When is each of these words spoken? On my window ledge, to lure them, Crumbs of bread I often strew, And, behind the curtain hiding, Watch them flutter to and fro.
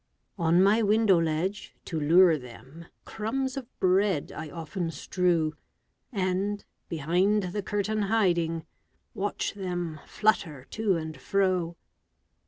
On 0.39 0.63
my 0.63 0.81
window 0.81 1.19
ledge, 1.21 1.75
to 1.85 1.99
lure 1.99 2.35
them, 2.35 2.87
Crumbs 3.05 3.55
of 3.55 3.67
bread 3.79 4.31
I 4.31 4.49
often 4.49 4.89
strew, 4.89 5.53
And, 6.11 6.65
behind 6.89 7.43
the 7.53 7.61
curtain 7.61 8.01
hiding, 8.01 8.65
Watch 9.13 9.53
them 9.53 9.99
flutter 10.07 10.65
to 10.71 10.95
and 10.97 11.15
fro. 11.15 11.75